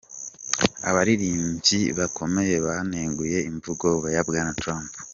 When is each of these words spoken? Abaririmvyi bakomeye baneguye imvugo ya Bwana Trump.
Abaririmvyi 0.89 1.79
bakomeye 1.99 2.55
baneguye 2.65 3.37
imvugo 3.49 3.87
ya 4.15 4.21
Bwana 4.27 4.53
Trump. 4.61 4.89